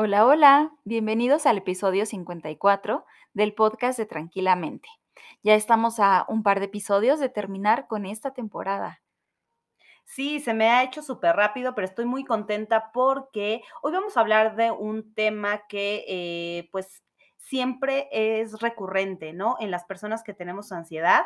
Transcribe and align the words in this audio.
Hola, 0.00 0.24
hola, 0.26 0.70
bienvenidos 0.84 1.44
al 1.44 1.58
episodio 1.58 2.06
54 2.06 3.04
del 3.34 3.52
podcast 3.52 3.98
de 3.98 4.06
Tranquilamente. 4.06 4.88
Ya 5.42 5.56
estamos 5.56 5.98
a 5.98 6.24
un 6.28 6.44
par 6.44 6.60
de 6.60 6.66
episodios 6.66 7.18
de 7.18 7.28
terminar 7.28 7.88
con 7.88 8.06
esta 8.06 8.32
temporada. 8.32 9.02
Sí, 10.04 10.38
se 10.38 10.54
me 10.54 10.70
ha 10.70 10.84
hecho 10.84 11.02
súper 11.02 11.34
rápido, 11.34 11.74
pero 11.74 11.84
estoy 11.84 12.04
muy 12.04 12.24
contenta 12.24 12.92
porque 12.92 13.62
hoy 13.82 13.90
vamos 13.90 14.16
a 14.16 14.20
hablar 14.20 14.54
de 14.54 14.70
un 14.70 15.14
tema 15.14 15.66
que 15.66 16.04
eh, 16.06 16.68
pues 16.70 17.02
siempre 17.36 18.08
es 18.12 18.60
recurrente, 18.60 19.32
¿no? 19.32 19.56
En 19.58 19.72
las 19.72 19.84
personas 19.84 20.22
que 20.22 20.32
tenemos 20.32 20.70
ansiedad 20.70 21.24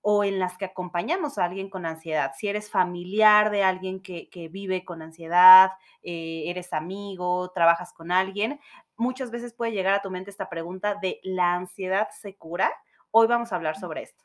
o 0.00 0.24
en 0.24 0.38
las 0.38 0.56
que 0.56 0.64
acompañamos 0.64 1.38
a 1.38 1.44
alguien 1.44 1.68
con 1.68 1.84
ansiedad. 1.84 2.32
Si 2.36 2.48
eres 2.48 2.70
familiar 2.70 3.50
de 3.50 3.62
alguien 3.62 4.00
que, 4.00 4.48
vive 4.50 4.84
con 4.84 5.02
ansiedad, 5.02 5.72
eh, 6.02 6.44
eres 6.46 6.72
amigo, 6.72 7.50
trabajas 7.50 7.92
con 7.92 8.12
alguien, 8.12 8.60
muchas 8.96 9.30
veces 9.30 9.54
puede 9.54 9.72
llegar 9.72 9.94
a 9.94 10.02
tu 10.02 10.10
mente 10.10 10.30
esta 10.30 10.48
pregunta 10.48 10.94
de 10.94 11.20
¿la 11.22 11.54
ansiedad 11.54 12.08
se 12.10 12.36
cura? 12.36 12.70
Hoy 13.10 13.26
vamos 13.26 13.52
a 13.52 13.56
hablar 13.56 13.78
sobre 13.78 14.02
esto. 14.02 14.24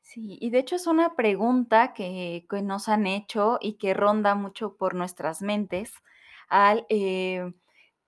Sí, 0.00 0.38
y 0.40 0.50
de 0.50 0.60
hecho 0.60 0.76
es 0.76 0.86
una 0.86 1.16
pregunta 1.16 1.92
que, 1.92 2.46
nos 2.62 2.88
han 2.88 3.06
hecho 3.06 3.58
y 3.60 3.74
que 3.74 3.92
ronda 3.92 4.34
mucho 4.34 4.76
por 4.76 4.94
nuestras 4.94 5.42
mentes 5.42 5.92
al... 6.48 6.86
Eh, 6.88 7.52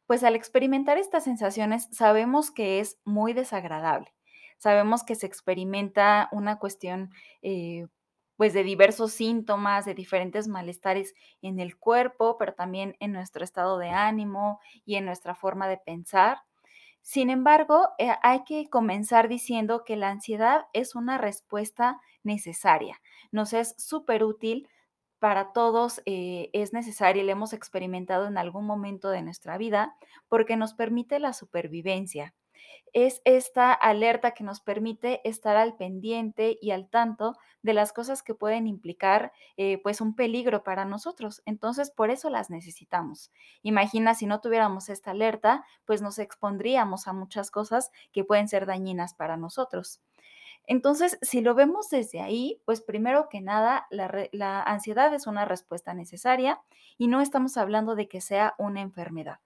pues 0.07 0.25
al 0.25 0.35
experimentar 0.35 0.97
estas 0.97 1.25
sensaciones 1.25 1.87
sabemos 1.93 2.51
que 2.51 2.81
es 2.81 2.99
muy 3.05 3.35
desagradable 3.35 4.11
Sabemos 4.59 5.05
que 5.05 5.15
se 5.15 5.27
experimenta 5.27 6.29
una 6.33 6.59
cuestión 6.59 7.11
eh, 7.43 7.87
pues 8.37 8.55
de 8.55 8.63
diversos 8.63 9.13
síntomas, 9.13 9.85
de 9.85 9.95
diferentes 9.95 10.47
malestares 10.47 11.15
en 11.43 11.59
el 11.59 11.77
cuerpo, 11.77 12.37
pero 12.39 12.55
también 12.55 12.97
en 13.01 13.13
nuestro 13.13 13.43
estado 13.43 13.79
de 13.79 13.91
ánimo 13.91 14.61
y 14.85 14.95
en 14.95 15.05
nuestra 15.05 15.35
forma 15.35 15.67
de 15.69 15.79
pensar. 15.79 16.39
Sin 17.03 17.31
embargo, 17.31 17.89
eh, 17.99 18.13
hay 18.23 18.45
que 18.45 18.69
comenzar 18.71 19.29
diciendo 19.29 19.83
que 19.85 19.97
la 19.97 20.11
ansiedad 20.11 20.67
es 20.73 20.95
una 20.95 21.19
respuesta 21.19 22.01
necesaria. 22.23 23.01
Nos 23.33 23.53
es 23.55 23.75
súper 23.79 24.23
útil 24.23 24.69
para 25.19 25.53
todos, 25.53 26.01
eh, 26.07 26.51
es 26.53 26.73
necesaria 26.73 27.23
y 27.23 27.27
la 27.27 27.33
hemos 27.33 27.53
experimentado 27.53 28.27
en 28.27 28.39
algún 28.39 28.67
momento 28.67 29.11
de 29.11 29.23
nuestra 29.23 29.59
vida 29.59 29.97
porque 30.29 30.57
nos 30.57 30.75
permite 30.75 31.19
la 31.19 31.33
supervivencia 31.33 32.35
es 32.93 33.21
esta 33.25 33.73
alerta 33.73 34.33
que 34.33 34.45
nos 34.45 34.61
permite 34.61 35.21
estar 35.29 35.57
al 35.57 35.77
pendiente 35.77 36.59
y 36.61 36.71
al 36.71 36.89
tanto 36.89 37.37
de 37.63 37.75
las 37.75 37.93
cosas 37.93 38.23
que 38.23 38.35
pueden 38.35 38.67
implicar 38.67 39.33
eh, 39.57 39.79
pues 39.83 40.01
un 40.01 40.15
peligro 40.15 40.63
para 40.63 40.85
nosotros. 40.85 41.43
Entonces, 41.45 41.91
por 41.91 42.11
eso 42.11 42.31
las 42.31 42.51
necesitamos. 42.51 43.31
Imagina 43.63 44.15
si 44.15 44.27
no 44.27 44.41
tuviéramos 44.41 44.89
esta 44.89 45.11
alerta, 45.11 45.65
pues 45.85 46.03
nos 46.03 46.19
expondríamos 46.19 47.09
a 47.09 47.13
muchas 47.13 47.51
cosas 47.51 47.91
que 48.13 48.25
pueden 48.25 48.49
ser 48.49 48.67
dañinas 48.67 49.15
para 49.15 49.37
nosotros. 49.37 50.01
Entonces, 50.67 51.19
si 51.23 51.41
lo 51.41 51.55
vemos 51.55 51.89
desde 51.89 52.21
ahí, 52.21 52.61
pues 52.67 52.83
primero 52.83 53.29
que 53.31 53.41
nada, 53.41 53.87
la, 53.91 54.29
la 54.33 54.63
ansiedad 54.63 55.13
es 55.15 55.27
una 55.27 55.47
respuesta 55.47 55.95
necesaria 55.95 56.61
y 56.99 57.09
no 57.09 57.23
estamos 57.23 57.57
hablando 57.57 57.95
de 57.95 58.07
que 58.07 58.21
sea 58.21 58.55
una 58.59 58.83
enfermedad. 58.83 59.39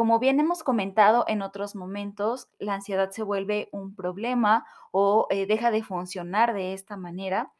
Como 0.00 0.18
bien 0.18 0.40
hemos 0.40 0.62
comentado 0.62 1.26
en 1.28 1.42
otros 1.42 1.76
momentos, 1.76 2.48
la 2.58 2.72
ansiedad 2.72 3.10
se 3.10 3.22
vuelve 3.22 3.68
un 3.70 3.94
problema 3.94 4.64
o 4.92 5.26
eh, 5.28 5.44
deja 5.44 5.70
de 5.70 5.82
funcionar 5.82 6.54
de 6.54 6.72
esta 6.72 6.96
manera 6.96 7.52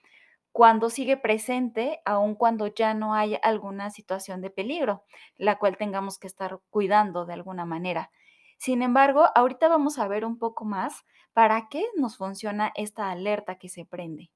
cuando 0.50 0.88
sigue 0.88 1.18
presente, 1.18 2.00
aun 2.06 2.34
cuando 2.34 2.66
ya 2.68 2.94
no 2.94 3.12
hay 3.12 3.36
alguna 3.42 3.90
situación 3.90 4.40
de 4.40 4.48
peligro, 4.48 5.04
la 5.36 5.58
cual 5.58 5.76
tengamos 5.76 6.18
que 6.18 6.28
estar 6.28 6.60
cuidando 6.70 7.26
de 7.26 7.34
alguna 7.34 7.66
manera. 7.66 8.10
Sin 8.56 8.80
embargo, 8.80 9.26
ahorita 9.34 9.68
vamos 9.68 9.98
a 9.98 10.08
ver 10.08 10.24
un 10.24 10.38
poco 10.38 10.64
más 10.64 11.04
para 11.34 11.68
qué 11.68 11.84
nos 11.98 12.16
funciona 12.16 12.72
esta 12.74 13.10
alerta 13.10 13.56
que 13.56 13.68
se 13.68 13.84
prende. 13.84 14.30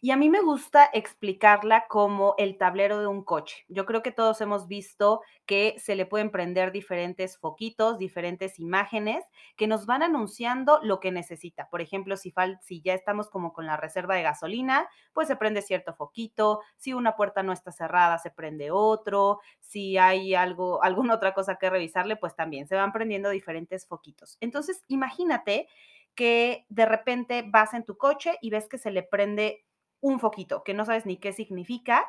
Y 0.00 0.10
a 0.10 0.16
mí 0.16 0.28
me 0.28 0.40
gusta 0.40 0.88
explicarla 0.92 1.86
como 1.88 2.34
el 2.38 2.58
tablero 2.58 3.00
de 3.00 3.06
un 3.06 3.24
coche. 3.24 3.64
Yo 3.68 3.86
creo 3.86 4.02
que 4.02 4.10
todos 4.10 4.40
hemos 4.40 4.66
visto 4.66 5.22
que 5.46 5.76
se 5.78 5.94
le 5.94 6.06
pueden 6.06 6.30
prender 6.30 6.72
diferentes 6.72 7.38
foquitos, 7.38 7.98
diferentes 7.98 8.58
imágenes 8.58 9.24
que 9.56 9.66
nos 9.66 9.86
van 9.86 10.02
anunciando 10.02 10.80
lo 10.82 11.00
que 11.00 11.12
necesita. 11.12 11.68
Por 11.68 11.80
ejemplo, 11.80 12.16
si, 12.16 12.34
si 12.62 12.80
ya 12.82 12.94
estamos 12.94 13.28
como 13.28 13.52
con 13.52 13.66
la 13.66 13.76
reserva 13.76 14.16
de 14.16 14.22
gasolina, 14.22 14.88
pues 15.12 15.28
se 15.28 15.36
prende 15.36 15.62
cierto 15.62 15.94
foquito. 15.94 16.60
Si 16.76 16.92
una 16.92 17.16
puerta 17.16 17.42
no 17.42 17.52
está 17.52 17.72
cerrada, 17.72 18.18
se 18.18 18.30
prende 18.30 18.70
otro. 18.70 19.40
Si 19.60 19.96
hay 19.96 20.34
algo, 20.34 20.82
alguna 20.82 21.14
otra 21.14 21.34
cosa 21.34 21.56
que 21.56 21.70
revisarle, 21.70 22.16
pues 22.16 22.34
también 22.34 22.66
se 22.66 22.76
van 22.76 22.92
prendiendo 22.92 23.30
diferentes 23.30 23.86
foquitos. 23.86 24.38
Entonces, 24.40 24.82
imagínate 24.88 25.68
que 26.14 26.66
de 26.68 26.86
repente 26.86 27.44
vas 27.46 27.74
en 27.74 27.84
tu 27.84 27.96
coche 27.96 28.38
y 28.40 28.50
ves 28.50 28.68
que 28.68 28.78
se 28.78 28.90
le 28.90 29.02
prende 29.02 29.64
un 30.00 30.20
foquito, 30.20 30.62
que 30.64 30.74
no 30.74 30.84
sabes 30.84 31.06
ni 31.06 31.16
qué 31.18 31.32
significa, 31.32 32.06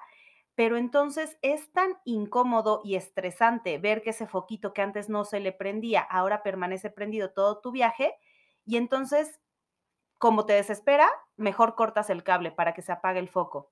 pero 0.56 0.78
entonces 0.78 1.38
es 1.42 1.72
tan 1.74 1.96
incómodo 2.06 2.82
y 2.84 2.96
estresante 2.96 3.78
ver 3.78 4.02
que 4.02 4.12
ese 4.12 4.28
foquito 4.28 4.74
que 4.74 4.82
antes 4.82 5.10
no 5.10 5.26
se 5.26 5.40
le 5.40 5.52
prendía, 5.52 6.02
ahora 6.02 6.44
permanece 6.44 6.90
prendido 6.90 7.32
todo 7.32 7.60
tu 7.60 7.72
viaje 7.72 8.14
y 8.66 8.78
entonces, 8.78 9.40
como 10.20 10.46
te 10.46 10.54
desespera, 10.54 11.10
mejor 11.38 11.76
cortas 11.76 12.10
el 12.10 12.24
cable 12.24 12.52
para 12.52 12.74
que 12.74 12.82
se 12.82 12.92
apague 12.92 13.20
el 13.20 13.30
foco. 13.30 13.72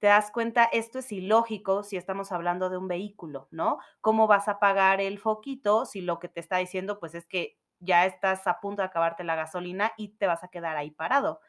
Te 0.00 0.08
das 0.08 0.30
cuenta, 0.30 0.64
esto 0.64 1.00
es 1.00 1.12
ilógico 1.12 1.82
si 1.82 1.96
estamos 1.96 2.32
hablando 2.32 2.70
de 2.70 2.78
un 2.78 2.88
vehículo, 2.88 3.48
¿no? 3.50 3.78
¿Cómo 4.00 4.26
vas 4.28 4.48
a 4.48 4.52
apagar 4.52 5.00
el 5.00 5.18
foquito 5.18 5.86
si 5.86 6.00
lo 6.02 6.20
que 6.20 6.28
te 6.28 6.40
está 6.40 6.58
diciendo 6.58 7.00
pues 7.00 7.14
es 7.14 7.26
que 7.26 7.58
ya 7.80 8.06
estás 8.06 8.46
a 8.46 8.60
punto 8.60 8.82
de 8.82 8.86
acabarte 8.86 9.24
la 9.24 9.36
gasolina 9.36 9.92
y 9.96 10.08
te 10.16 10.26
vas 10.26 10.44
a 10.44 10.48
quedar 10.48 10.76
ahí 10.76 10.90
parado. 10.90 11.40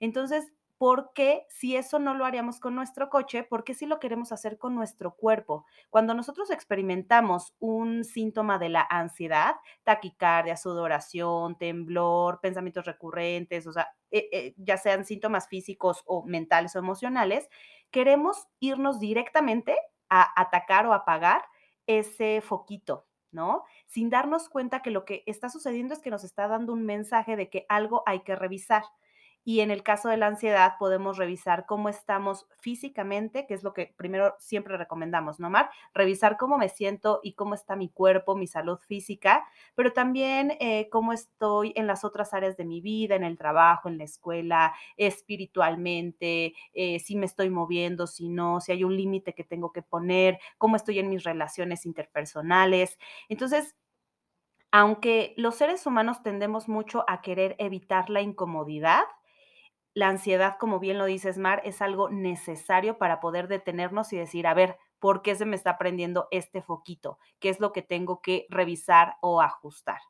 Entonces, 0.00 0.52
¿por 0.78 1.12
qué 1.14 1.46
si 1.48 1.76
eso 1.76 1.98
no 1.98 2.14
lo 2.14 2.24
haríamos 2.24 2.60
con 2.60 2.74
nuestro 2.74 3.08
coche? 3.08 3.44
¿Por 3.44 3.64
qué 3.64 3.74
si 3.74 3.86
lo 3.86 4.00
queremos 4.00 4.32
hacer 4.32 4.58
con 4.58 4.74
nuestro 4.74 5.14
cuerpo? 5.16 5.64
Cuando 5.90 6.14
nosotros 6.14 6.50
experimentamos 6.50 7.54
un 7.58 8.04
síntoma 8.04 8.58
de 8.58 8.68
la 8.68 8.86
ansiedad, 8.90 9.54
taquicardia, 9.84 10.56
sudoración, 10.56 11.56
temblor, 11.58 12.40
pensamientos 12.40 12.84
recurrentes, 12.86 13.66
o 13.66 13.72
sea, 13.72 13.88
eh, 14.10 14.28
eh, 14.32 14.54
ya 14.58 14.76
sean 14.76 15.04
síntomas 15.04 15.48
físicos 15.48 16.02
o 16.06 16.24
mentales 16.24 16.76
o 16.76 16.80
emocionales, 16.80 17.48
queremos 17.90 18.48
irnos 18.60 18.98
directamente 18.98 19.76
a 20.08 20.40
atacar 20.40 20.86
o 20.86 20.92
apagar 20.92 21.42
ese 21.86 22.40
foquito, 22.40 23.06
¿no? 23.34 23.64
Sin 23.86 24.08
darnos 24.08 24.48
cuenta 24.48 24.80
que 24.80 24.90
lo 24.90 25.04
que 25.04 25.22
está 25.26 25.50
sucediendo 25.50 25.92
es 25.92 26.00
que 26.00 26.10
nos 26.10 26.24
está 26.24 26.48
dando 26.48 26.72
un 26.72 26.84
mensaje 26.86 27.36
de 27.36 27.50
que 27.50 27.66
algo 27.68 28.02
hay 28.06 28.20
que 28.20 28.36
revisar. 28.36 28.84
Y 29.44 29.60
en 29.60 29.70
el 29.70 29.82
caso 29.82 30.08
de 30.08 30.16
la 30.16 30.26
ansiedad 30.26 30.74
podemos 30.78 31.18
revisar 31.18 31.66
cómo 31.66 31.90
estamos 31.90 32.46
físicamente, 32.60 33.46
que 33.46 33.52
es 33.52 33.62
lo 33.62 33.74
que 33.74 33.94
primero 33.96 34.34
siempre 34.38 34.78
recomendamos, 34.78 35.38
¿no, 35.38 35.50
Mar? 35.50 35.70
Revisar 35.92 36.38
cómo 36.38 36.56
me 36.56 36.70
siento 36.70 37.20
y 37.22 37.34
cómo 37.34 37.54
está 37.54 37.76
mi 37.76 37.90
cuerpo, 37.90 38.36
mi 38.36 38.46
salud 38.46 38.78
física, 38.78 39.44
pero 39.74 39.92
también 39.92 40.56
eh, 40.60 40.88
cómo 40.90 41.12
estoy 41.12 41.74
en 41.76 41.86
las 41.86 42.04
otras 42.04 42.32
áreas 42.32 42.56
de 42.56 42.64
mi 42.64 42.80
vida, 42.80 43.16
en 43.16 43.24
el 43.24 43.36
trabajo, 43.36 43.88
en 43.88 43.98
la 43.98 44.04
escuela, 44.04 44.74
espiritualmente, 44.96 46.54
eh, 46.72 46.98
si 47.00 47.14
me 47.16 47.26
estoy 47.26 47.50
moviendo, 47.50 48.06
si 48.06 48.28
no, 48.30 48.60
si 48.60 48.72
hay 48.72 48.82
un 48.82 48.96
límite 48.96 49.34
que 49.34 49.44
tengo 49.44 49.72
que 49.72 49.82
poner, 49.82 50.38
cómo 50.56 50.76
estoy 50.76 50.98
en 50.98 51.10
mis 51.10 51.22
relaciones 51.22 51.84
interpersonales. 51.84 52.98
Entonces, 53.28 53.76
aunque 54.70 55.34
los 55.36 55.54
seres 55.54 55.86
humanos 55.86 56.22
tendemos 56.22 56.68
mucho 56.68 57.04
a 57.06 57.22
querer 57.22 57.54
evitar 57.58 58.10
la 58.10 58.22
incomodidad, 58.22 59.04
la 59.94 60.08
ansiedad, 60.08 60.56
como 60.58 60.80
bien 60.80 60.98
lo 60.98 61.04
dices, 61.04 61.38
Mar, 61.38 61.62
es 61.64 61.80
algo 61.80 62.10
necesario 62.10 62.98
para 62.98 63.20
poder 63.20 63.46
detenernos 63.46 64.12
y 64.12 64.16
decir, 64.16 64.46
a 64.46 64.54
ver, 64.54 64.76
¿por 64.98 65.22
qué 65.22 65.36
se 65.36 65.46
me 65.46 65.54
está 65.54 65.78
prendiendo 65.78 66.26
este 66.32 66.62
foquito? 66.62 67.18
¿Qué 67.38 67.48
es 67.48 67.60
lo 67.60 67.72
que 67.72 67.82
tengo 67.82 68.20
que 68.20 68.46
revisar 68.50 69.16
o 69.20 69.40
ajustar? 69.40 70.00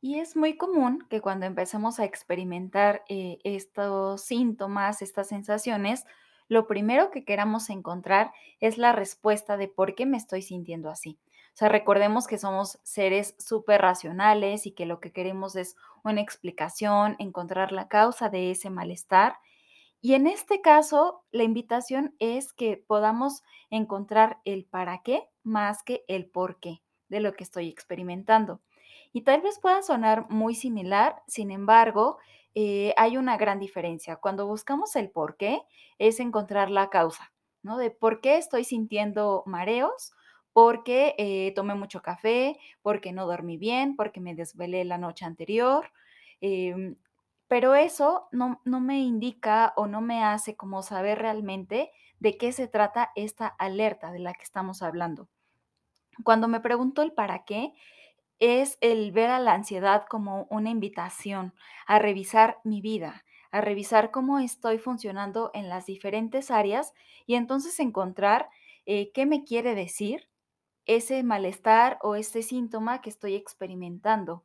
Y 0.00 0.18
es 0.18 0.36
muy 0.36 0.56
común 0.56 1.06
que 1.08 1.20
cuando 1.20 1.46
empecemos 1.46 2.00
a 2.00 2.04
experimentar 2.04 3.04
eh, 3.08 3.38
estos 3.44 4.22
síntomas, 4.22 5.00
estas 5.00 5.28
sensaciones, 5.28 6.04
lo 6.48 6.66
primero 6.66 7.10
que 7.10 7.24
queramos 7.24 7.70
encontrar 7.70 8.32
es 8.60 8.76
la 8.76 8.92
respuesta 8.92 9.56
de 9.56 9.68
por 9.68 9.94
qué 9.94 10.04
me 10.04 10.16
estoy 10.16 10.42
sintiendo 10.42 10.90
así. 10.90 11.18
O 11.54 11.56
sea, 11.56 11.68
recordemos 11.68 12.26
que 12.26 12.36
somos 12.36 12.80
seres 12.82 13.36
súper 13.38 13.80
racionales 13.80 14.66
y 14.66 14.72
que 14.72 14.86
lo 14.86 14.98
que 14.98 15.12
queremos 15.12 15.54
es 15.54 15.76
una 16.02 16.20
explicación, 16.20 17.14
encontrar 17.20 17.70
la 17.70 17.86
causa 17.86 18.28
de 18.28 18.50
ese 18.50 18.70
malestar. 18.70 19.36
Y 20.00 20.14
en 20.14 20.26
este 20.26 20.60
caso, 20.60 21.22
la 21.30 21.44
invitación 21.44 22.16
es 22.18 22.52
que 22.52 22.76
podamos 22.76 23.44
encontrar 23.70 24.40
el 24.44 24.64
para 24.64 25.02
qué 25.02 25.28
más 25.44 25.84
que 25.84 26.04
el 26.08 26.26
por 26.26 26.58
qué 26.58 26.82
de 27.08 27.20
lo 27.20 27.34
que 27.34 27.44
estoy 27.44 27.68
experimentando. 27.68 28.60
Y 29.12 29.22
tal 29.22 29.40
vez 29.40 29.60
pueda 29.60 29.80
sonar 29.82 30.28
muy 30.30 30.56
similar, 30.56 31.22
sin 31.28 31.52
embargo, 31.52 32.18
eh, 32.56 32.94
hay 32.96 33.16
una 33.16 33.36
gran 33.36 33.60
diferencia. 33.60 34.16
Cuando 34.16 34.48
buscamos 34.48 34.96
el 34.96 35.08
por 35.08 35.36
qué, 35.36 35.62
es 35.98 36.18
encontrar 36.18 36.68
la 36.68 36.90
causa, 36.90 37.32
¿no? 37.62 37.78
De 37.78 37.92
por 37.92 38.20
qué 38.20 38.38
estoy 38.38 38.64
sintiendo 38.64 39.44
mareos, 39.46 40.12
porque 40.54 41.16
eh, 41.18 41.52
tomé 41.56 41.74
mucho 41.74 42.00
café, 42.00 42.58
porque 42.80 43.12
no 43.12 43.26
dormí 43.26 43.58
bien, 43.58 43.96
porque 43.96 44.20
me 44.20 44.36
desvelé 44.36 44.84
la 44.84 44.98
noche 44.98 45.24
anterior. 45.26 45.90
Em, 46.40 46.96
pero 47.48 47.74
eso 47.74 48.28
no, 48.30 48.60
no 48.64 48.80
me 48.80 49.00
indica 49.00 49.74
o 49.76 49.88
no 49.88 50.00
me 50.00 50.22
hace 50.22 50.56
como 50.56 50.82
saber 50.82 51.18
realmente 51.18 51.90
de 52.20 52.38
qué 52.38 52.52
se 52.52 52.68
trata 52.68 53.10
esta 53.16 53.48
alerta 53.48 54.12
de 54.12 54.20
la 54.20 54.32
que 54.32 54.44
estamos 54.44 54.80
hablando. 54.80 55.28
Cuando 56.22 56.46
me 56.46 56.60
pregunto 56.60 57.02
el 57.02 57.12
para 57.12 57.44
qué, 57.44 57.72
es 58.38 58.78
el 58.80 59.10
ver 59.10 59.30
a 59.30 59.40
la 59.40 59.54
ansiedad 59.54 60.04
como 60.08 60.46
una 60.50 60.70
invitación 60.70 61.52
a 61.86 61.98
revisar 61.98 62.58
mi 62.62 62.80
vida, 62.80 63.24
a 63.50 63.60
revisar 63.60 64.12
cómo 64.12 64.38
estoy 64.38 64.78
funcionando 64.78 65.50
en 65.52 65.68
las 65.68 65.86
diferentes 65.86 66.52
áreas 66.52 66.94
y 67.26 67.34
entonces 67.34 67.80
encontrar 67.80 68.48
eh, 68.86 69.10
qué 69.12 69.26
me 69.26 69.44
quiere 69.44 69.74
decir 69.74 70.28
ese 70.86 71.22
malestar 71.22 71.98
o 72.02 72.14
ese 72.14 72.42
síntoma 72.42 73.00
que 73.00 73.10
estoy 73.10 73.34
experimentando. 73.34 74.44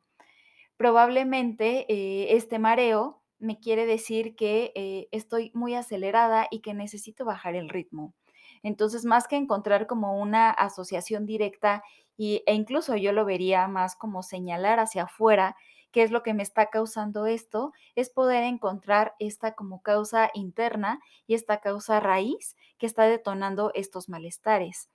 Probablemente 0.76 1.86
eh, 1.88 2.36
este 2.36 2.58
mareo 2.58 3.22
me 3.38 3.58
quiere 3.58 3.86
decir 3.86 4.36
que 4.36 4.72
eh, 4.74 5.08
estoy 5.12 5.50
muy 5.54 5.74
acelerada 5.74 6.46
y 6.50 6.60
que 6.60 6.74
necesito 6.74 7.24
bajar 7.24 7.54
el 7.54 7.68
ritmo. 7.68 8.14
Entonces, 8.62 9.04
más 9.04 9.26
que 9.26 9.36
encontrar 9.36 9.86
como 9.86 10.20
una 10.20 10.50
asociación 10.50 11.26
directa 11.26 11.82
y, 12.16 12.42
e 12.46 12.54
incluso 12.54 12.96
yo 12.96 13.12
lo 13.12 13.24
vería 13.24 13.66
más 13.68 13.96
como 13.96 14.22
señalar 14.22 14.78
hacia 14.78 15.04
afuera 15.04 15.56
qué 15.92 16.02
es 16.02 16.10
lo 16.10 16.22
que 16.22 16.34
me 16.34 16.42
está 16.42 16.70
causando 16.70 17.26
esto, 17.26 17.72
es 17.96 18.10
poder 18.10 18.44
encontrar 18.44 19.14
esta 19.18 19.54
como 19.54 19.82
causa 19.82 20.30
interna 20.34 21.00
y 21.26 21.34
esta 21.34 21.60
causa 21.60 21.98
raíz 21.98 22.56
que 22.78 22.86
está 22.86 23.04
detonando 23.04 23.72
estos 23.74 24.08
malestares. 24.08 24.88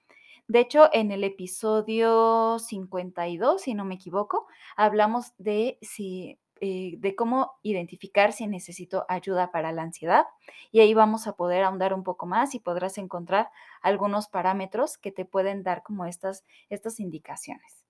De 0.48 0.60
hecho, 0.60 0.90
en 0.94 1.12
el 1.12 1.24
episodio 1.24 2.60
52, 2.60 3.62
si 3.62 3.74
no 3.74 3.84
me 3.84 3.96
equivoco, 3.96 4.48
hablamos 4.76 5.34
eh, 5.44 5.80
de 6.62 7.16
cómo 7.16 7.54
identificar 7.64 8.32
si 8.32 8.46
necesito 8.46 9.06
ayuda 9.10 9.52
para 9.52 9.72
la 9.72 9.82
ansiedad 9.82 10.26
y 10.72 10.82
ahí 10.82 10.94
vamos 10.94 11.26
a 11.26 11.36
poder 11.36 11.64
ahondar 11.64 11.96
un 11.96 12.04
poco 12.04 12.28
más 12.28 12.54
y 12.54 12.60
podrás 12.60 13.00
encontrar 13.00 13.50
algunos 13.82 14.28
parámetros 14.28 15.00
que 15.00 15.12
te 15.12 15.26
pueden 15.26 15.64
dar 15.64 15.82
como 15.82 16.06
estas, 16.06 16.46
estas 16.70 17.00
indicaciones. 17.00 17.84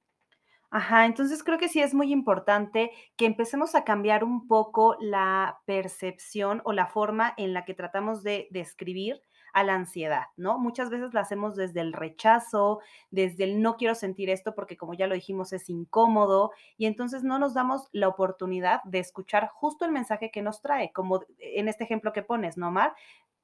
Ajá, 0.71 1.05
entonces 1.05 1.43
creo 1.43 1.57
que 1.57 1.69
sí 1.69 1.81
es 1.81 1.93
muy 1.93 2.11
importante 2.11 2.91
que 3.17 3.25
empecemos 3.25 3.75
a 3.75 3.83
cambiar 3.83 4.23
un 4.23 4.47
poco 4.47 4.95
la 4.99 5.59
percepción 5.65 6.61
o 6.65 6.73
la 6.73 6.87
forma 6.87 7.33
en 7.37 7.53
la 7.53 7.65
que 7.65 7.73
tratamos 7.73 8.23
de 8.23 8.47
describir 8.49 9.21
a 9.55 9.63
la 9.63 9.73
ansiedad, 9.73 10.25
¿no? 10.35 10.59
Muchas 10.59 10.89
veces 10.89 11.13
la 11.13 11.21
hacemos 11.21 11.55
desde 11.55 11.79
el 11.79 11.93
rechazo, 11.93 12.81
desde 13.09 13.45
el 13.45 13.61
no 13.61 13.77
quiero 13.77 13.95
sentir 13.95 14.29
esto 14.29 14.53
porque 14.53 14.75
como 14.75 14.93
ya 14.93 15.07
lo 15.07 15.15
dijimos 15.15 15.53
es 15.53 15.69
incómodo 15.69 16.51
y 16.75 16.87
entonces 16.87 17.23
no 17.23 17.39
nos 17.39 17.53
damos 17.53 17.87
la 17.93 18.09
oportunidad 18.09 18.83
de 18.83 18.99
escuchar 18.99 19.47
justo 19.47 19.85
el 19.85 19.93
mensaje 19.93 20.29
que 20.29 20.41
nos 20.41 20.61
trae, 20.61 20.91
como 20.91 21.21
en 21.39 21.69
este 21.69 21.85
ejemplo 21.85 22.11
que 22.11 22.21
pones, 22.21 22.57
¿no, 22.57 22.69
Mar? 22.69 22.95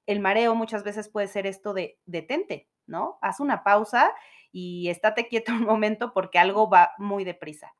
El 0.05 0.19
mareo 0.19 0.53
muchas 0.53 0.83
veces 0.83 1.07
puede 1.07 1.27
ser 1.27 1.47
esto 1.47 1.73
de 1.73 1.97
detente, 2.05 2.67
¿no? 2.87 3.17
Haz 3.21 3.39
una 3.39 3.63
pausa 3.63 4.13
y 4.51 4.89
estate 4.89 5.29
quieto 5.29 5.53
un 5.53 5.63
momento 5.63 6.11
porque 6.13 6.39
algo 6.39 6.69
va 6.69 6.91
muy 6.97 7.23
deprisa. 7.23 7.73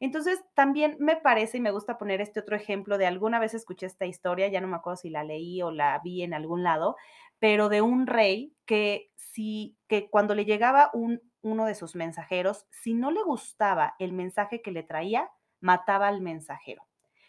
Entonces, 0.00 0.42
también 0.54 0.96
me 0.98 1.16
parece 1.16 1.58
y 1.58 1.60
me 1.60 1.70
gusta 1.70 1.98
poner 1.98 2.20
este 2.20 2.40
otro 2.40 2.56
ejemplo 2.56 2.98
de 2.98 3.06
alguna 3.06 3.38
vez 3.38 3.54
escuché 3.54 3.86
esta 3.86 4.06
historia, 4.06 4.48
ya 4.48 4.60
no 4.60 4.66
me 4.68 4.76
acuerdo 4.76 4.96
si 4.96 5.10
la 5.10 5.24
leí 5.24 5.62
o 5.62 5.70
la 5.70 6.00
vi 6.02 6.22
en 6.22 6.34
algún 6.34 6.62
lado, 6.62 6.96
pero 7.38 7.68
de 7.68 7.82
un 7.82 8.06
rey 8.06 8.54
que 8.66 9.10
si 9.16 9.76
que 9.88 10.08
cuando 10.08 10.34
le 10.34 10.46
llegaba 10.46 10.90
un, 10.94 11.20
uno 11.42 11.66
de 11.66 11.74
sus 11.74 11.94
mensajeros, 11.94 12.66
si 12.70 12.94
no 12.94 13.10
le 13.10 13.22
gustaba 13.22 13.94
el 13.98 14.12
mensaje 14.12 14.62
que 14.62 14.72
le 14.72 14.82
traía, 14.82 15.30
mataba 15.60 16.08
al 16.08 16.20
mensajero. 16.22 16.86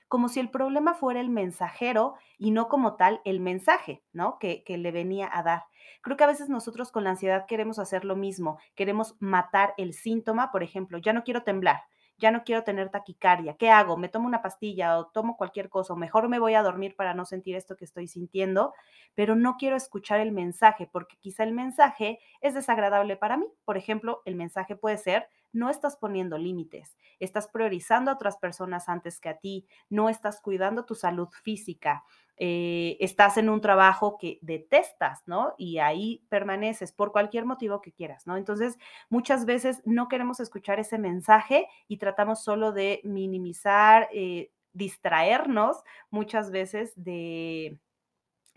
Como 0.08 0.28
si 0.28 0.40
el 0.42 0.50
problema 0.50 0.94
fuera 0.94 1.22
el 1.22 1.30
mensajero 1.30 2.16
y 2.38 2.52
no 2.52 2.68
como 2.68 2.96
tal 2.96 3.22
el 3.24 3.40
mensaje, 3.40 4.04
¿no? 4.12 4.40
Que, 4.40 4.64
que 4.66 4.78
le 4.78 4.92
venía 4.92 5.30
a 5.32 5.42
dar. 5.44 5.64
Creo 6.02 6.18
que 6.18 6.24
a 6.26 6.28
veces 6.28 6.50
nosotros 6.50 6.92
con 6.92 7.04
la 7.06 7.12
ansiedad 7.12 7.46
queremos 7.48 7.80
hacer 7.80 8.04
lo 8.04 8.16
mismo, 8.18 8.60
queremos 8.76 9.16
matar 9.20 9.74
el 9.78 9.94
síntoma, 9.94 10.52
por 10.52 10.64
ejemplo, 10.64 10.98
ya 10.98 11.14
no 11.14 11.24
quiero 11.24 11.44
temblar, 11.44 11.84
ya 12.22 12.32
no 12.32 12.44
quiero 12.44 12.64
tener 12.64 12.90
taquicardia, 12.90 13.56
¿qué 13.58 13.70
hago? 13.70 13.98
¿Me 13.98 14.10
tomo 14.10 14.28
una 14.28 14.42
pastilla 14.42 14.98
o 14.98 15.08
tomo 15.08 15.36
cualquier 15.38 15.70
cosa? 15.70 15.94
O 15.94 15.96
mejor 15.98 16.30
me 16.30 16.40
voy 16.40 16.54
a 16.54 16.64
dormir 16.64 16.96
para 16.96 17.14
no 17.14 17.26
sentir 17.26 17.56
esto 17.56 17.76
que 17.76 17.86
estoy 17.86 18.08
sintiendo, 18.08 18.74
pero 19.16 19.36
no 19.36 19.58
quiero 19.58 19.76
escuchar 19.76 20.20
el 20.22 20.32
mensaje 20.32 20.88
porque 20.92 21.18
quizá 21.20 21.44
el 21.44 21.54
mensaje 21.54 22.20
es 22.42 22.54
desagradable 22.54 23.18
para 23.18 23.38
mí. 23.38 23.48
Por 23.66 23.78
ejemplo, 23.78 24.22
el 24.26 24.36
mensaje 24.36 24.76
puede 24.76 24.98
ser, 24.98 25.28
no 25.54 25.70
estás 25.70 25.96
poniendo 25.98 26.38
límites, 26.38 26.98
estás 27.20 27.48
priorizando 27.48 28.12
a 28.12 28.16
otras 28.16 28.38
personas 28.38 28.90
antes 28.90 29.20
que 29.20 29.30
a 29.30 29.38
ti, 29.38 29.68
no 29.90 30.10
estás 30.10 30.42
cuidando 30.42 30.86
tu 30.86 30.96
salud 30.96 31.30
física, 31.44 32.04
eh, 32.38 32.98
estás 33.00 33.38
en 33.38 33.50
un 33.50 33.62
trabajo 33.62 34.18
que 34.18 34.40
detestas, 34.42 35.22
¿no? 35.28 35.54
Y 35.60 35.78
ahí 35.78 36.26
permaneces 36.30 36.92
por 36.92 37.12
cualquier 37.12 37.46
motivo 37.46 37.82
que 37.82 37.92
quieras, 37.92 38.26
¿no? 38.26 38.36
Entonces, 38.36 38.80
muchas 39.10 39.46
veces 39.46 39.82
no 39.86 40.08
queremos 40.08 40.40
escuchar 40.40 40.80
ese 40.80 40.98
mensaje 40.98 41.68
y 41.88 41.98
tratamos 41.98 42.44
solo 42.44 42.72
de 42.72 43.02
minimizar, 43.04 44.10
eh, 44.12 44.52
distraernos 44.74 45.84
muchas 46.10 46.50
veces 46.50 46.94
de, 46.96 47.78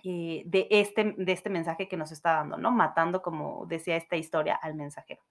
eh, 0.04 0.42
de, 0.46 0.66
este, 0.70 1.14
de 1.18 1.32
este 1.32 1.50
mensaje 1.50 1.88
que 1.88 1.96
nos 1.96 2.12
está 2.12 2.34
dando, 2.34 2.56
¿no? 2.56 2.70
Matando, 2.70 3.22
como 3.22 3.66
decía 3.66 3.96
esta 3.96 4.16
historia, 4.16 4.54
al 4.54 4.74
mensajero. 4.74 5.22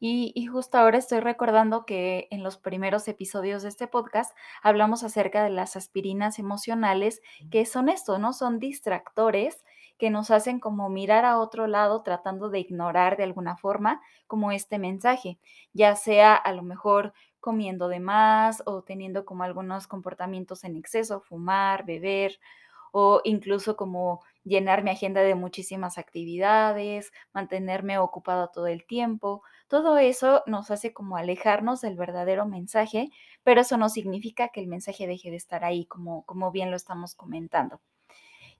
Y, 0.00 0.46
justo 0.46 0.78
ahora 0.78 0.98
estoy 0.98 1.20
recordando 1.20 1.84
que 1.84 2.28
en 2.30 2.42
los 2.42 2.56
primeros 2.56 3.08
episodios 3.08 3.62
de 3.62 3.68
este 3.68 3.88
podcast 3.88 4.36
hablamos 4.62 5.02
acerca 5.02 5.42
de 5.42 5.50
las 5.50 5.76
aspirinas 5.76 6.38
emocionales, 6.38 7.20
que 7.50 7.66
son 7.66 7.88
esto, 7.88 8.18
¿no? 8.18 8.32
Son 8.32 8.58
distractores 8.60 9.64
que 9.98 10.10
nos 10.10 10.30
hacen 10.30 10.60
como 10.60 10.88
mirar 10.88 11.24
a 11.24 11.38
otro 11.38 11.66
lado 11.66 12.02
tratando 12.02 12.48
de 12.48 12.60
ignorar 12.60 13.16
de 13.16 13.24
alguna 13.24 13.56
forma 13.56 14.00
como 14.28 14.52
este 14.52 14.78
mensaje, 14.78 15.38
ya 15.72 15.96
sea 15.96 16.36
a 16.36 16.52
lo 16.52 16.62
mejor 16.62 17.12
comiendo 17.40 17.88
de 17.88 17.98
más 17.98 18.62
o 18.66 18.82
teniendo 18.82 19.24
como 19.24 19.42
algunos 19.42 19.88
comportamientos 19.88 20.62
en 20.62 20.76
exceso, 20.76 21.20
fumar, 21.20 21.84
beber 21.84 22.38
o 22.92 23.20
incluso 23.24 23.76
como 23.76 24.22
llenar 24.44 24.82
mi 24.82 24.90
agenda 24.90 25.20
de 25.20 25.34
muchísimas 25.34 25.98
actividades, 25.98 27.12
mantenerme 27.32 27.98
ocupado 27.98 28.48
todo 28.48 28.66
el 28.66 28.86
tiempo. 28.86 29.42
Todo 29.68 29.98
eso 29.98 30.42
nos 30.46 30.70
hace 30.70 30.92
como 30.92 31.16
alejarnos 31.16 31.80
del 31.80 31.96
verdadero 31.96 32.46
mensaje, 32.46 33.10
pero 33.44 33.60
eso 33.60 33.76
no 33.76 33.88
significa 33.88 34.48
que 34.48 34.60
el 34.60 34.66
mensaje 34.66 35.06
deje 35.06 35.30
de 35.30 35.36
estar 35.36 35.64
ahí, 35.64 35.84
como, 35.86 36.24
como 36.24 36.50
bien 36.50 36.70
lo 36.70 36.76
estamos 36.76 37.14
comentando. 37.14 37.80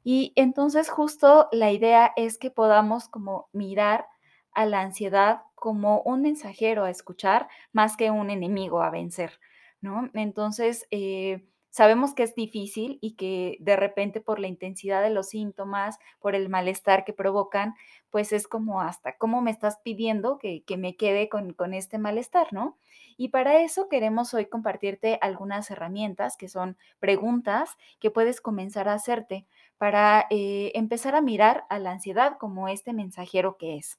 Y 0.05 0.33
entonces 0.37 0.89
justo 0.89 1.49
la 1.53 1.73
idea 1.73 2.13
es 2.17 2.39
que 2.39 2.51
podamos 2.51 3.09
como 3.09 3.49
mirar 3.53 4.07
a 4.53 4.67
la 4.67 4.81
ansiedad 4.81 5.43
como 5.55 6.03
un 6.03 6.23
mensajero 6.23 6.85
a 6.85 6.91
escuchar 6.91 7.49
más 7.73 7.97
que 7.97 8.11
un 8.11 8.31
enemigo 8.31 8.83
a 8.83 8.91
vencer, 8.91 9.39
¿no? 9.81 10.11
Entonces, 10.15 10.87
eh, 10.91 11.47
Sabemos 11.71 12.15
que 12.15 12.23
es 12.23 12.35
difícil 12.35 12.99
y 13.03 13.15
que 13.15 13.59
de 13.61 13.77
repente 13.77 14.21
por 14.21 14.41
la 14.41 14.49
intensidad 14.49 15.03
de 15.03 15.11
los 15.11 15.29
síntomas, 15.29 15.99
por 16.19 16.35
el 16.35 16.49
malestar 16.49 17.05
que 17.05 17.13
provocan, 17.13 17.75
pues 18.11 18.33
es 18.33 18.49
como 18.49 18.81
hasta 18.81 19.17
cómo 19.19 19.43
me 19.43 19.51
estás 19.51 19.79
pidiendo 19.85 20.39
que, 20.39 20.65
me 20.79 20.97
quede 20.97 21.29
con, 21.29 21.75
este 21.75 21.99
malestar, 21.99 22.53
¿no? 22.53 22.79
Y 23.19 23.29
para 23.29 23.61
eso 23.61 23.89
queremos 23.89 24.33
hoy 24.33 24.47
compartirte 24.47 25.19
algunas 25.21 25.71
herramientas 25.71 26.37
que 26.37 26.49
son 26.49 26.79
preguntas 27.01 27.77
que 28.01 28.11
puedes 28.11 28.41
comenzar 28.41 28.89
a 28.89 28.95
hacerte 28.95 29.47
para 29.77 30.27
eh, 30.31 30.73
empezar 30.75 31.15
a 31.15 31.21
mirar 31.21 31.65
a 31.69 31.79
la 31.79 31.91
ansiedad 31.93 32.39
como 32.39 32.69
este 32.69 32.95
mensajero 32.95 33.59
que 33.59 33.77
es. 33.77 33.99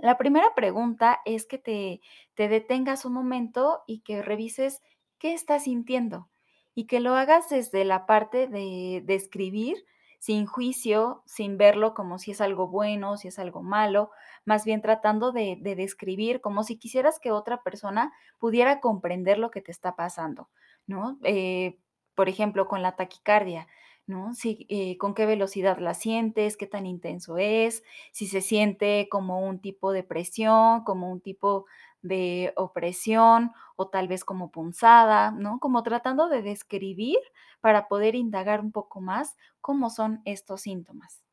La 0.00 0.16
primera 0.16 0.54
pregunta 0.54 1.20
es 1.24 1.46
que 1.46 1.58
te, 1.58 2.00
te 2.34 2.48
detengas 2.48 3.04
un 3.04 3.12
momento 3.12 3.82
y 3.86 4.00
que 4.00 4.22
revises 4.22 4.82
qué 5.18 5.34
estás 5.34 5.64
sintiendo 5.64 6.28
y 6.74 6.86
que 6.86 7.00
lo 7.00 7.14
hagas 7.14 7.48
desde 7.48 7.84
la 7.84 8.06
parte 8.06 8.46
de, 8.46 9.02
de 9.04 9.14
escribir 9.14 9.84
sin 10.18 10.46
juicio, 10.46 11.22
sin 11.26 11.58
verlo 11.58 11.92
como 11.92 12.18
si 12.18 12.30
es 12.30 12.40
algo 12.40 12.66
bueno, 12.66 13.18
si 13.18 13.28
es 13.28 13.38
algo 13.38 13.62
malo, 13.62 14.10
más 14.46 14.64
bien 14.64 14.80
tratando 14.80 15.32
de, 15.32 15.58
de 15.60 15.74
describir 15.74 16.40
como 16.40 16.64
si 16.64 16.78
quisieras 16.78 17.20
que 17.20 17.30
otra 17.30 17.62
persona 17.62 18.10
pudiera 18.38 18.80
comprender 18.80 19.38
lo 19.38 19.50
que 19.50 19.60
te 19.60 19.70
está 19.70 19.96
pasando, 19.96 20.48
¿no? 20.86 21.18
Eh, 21.24 21.78
por 22.14 22.30
ejemplo, 22.30 22.68
con 22.68 22.80
la 22.80 22.96
taquicardia. 22.96 23.68
¿no? 24.06 24.34
Si, 24.34 24.66
eh, 24.68 24.98
con 24.98 25.14
qué 25.14 25.24
velocidad 25.24 25.78
la 25.78 25.94
sientes, 25.94 26.58
qué 26.58 26.66
tan 26.66 26.84
intenso 26.84 27.38
es, 27.38 27.82
si 28.12 28.26
se 28.26 28.42
siente 28.42 29.08
como 29.10 29.40
un 29.40 29.60
tipo 29.60 29.92
de 29.92 30.02
presión, 30.02 30.84
como 30.84 31.10
un 31.10 31.22
tipo 31.22 31.64
de 32.04 32.52
opresión 32.56 33.52
o 33.76 33.88
tal 33.88 34.08
vez 34.08 34.24
como 34.24 34.50
punzada, 34.50 35.30
¿no? 35.30 35.58
Como 35.58 35.82
tratando 35.82 36.28
de 36.28 36.42
describir 36.42 37.18
para 37.60 37.88
poder 37.88 38.14
indagar 38.14 38.60
un 38.60 38.72
poco 38.72 39.00
más 39.00 39.36
cómo 39.60 39.88
son 39.88 40.20
estos 40.26 40.60
síntomas. 40.60 41.24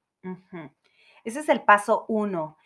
Ese 1.23 1.41
es 1.41 1.49
el 1.49 1.63
paso 1.63 2.05
uno. 2.07 2.57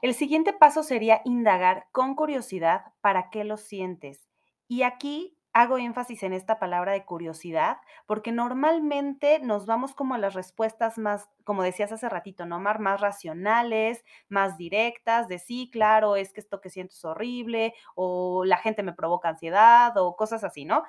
El 0.00 0.14
siguiente 0.14 0.52
paso 0.52 0.84
sería 0.84 1.22
indagar 1.24 1.88
con 1.90 2.14
curiosidad 2.14 2.92
para 3.00 3.30
qué 3.30 3.42
lo 3.42 3.56
sientes. 3.56 4.28
Y 4.68 4.82
aquí 4.82 5.33
hago 5.54 5.78
énfasis 5.78 6.22
en 6.24 6.32
esta 6.34 6.58
palabra 6.58 6.92
de 6.92 7.04
curiosidad, 7.04 7.78
porque 8.06 8.32
normalmente 8.32 9.38
nos 9.40 9.66
vamos 9.66 9.94
como 9.94 10.14
a 10.14 10.18
las 10.18 10.34
respuestas 10.34 10.98
más, 10.98 11.30
como 11.44 11.62
decías 11.62 11.92
hace 11.92 12.08
ratito, 12.08 12.44
¿no? 12.44 12.60
Más 12.60 13.00
racionales, 13.00 14.04
más 14.28 14.58
directas, 14.58 15.28
de 15.28 15.38
sí, 15.38 15.70
claro, 15.72 16.16
es 16.16 16.32
que 16.32 16.40
esto 16.40 16.60
que 16.60 16.70
siento 16.70 16.94
es 16.94 17.04
horrible, 17.04 17.74
o 17.94 18.44
la 18.44 18.58
gente 18.58 18.82
me 18.82 18.92
provoca 18.92 19.28
ansiedad, 19.30 19.96
o 19.96 20.16
cosas 20.16 20.44
así, 20.44 20.64
¿no? 20.64 20.82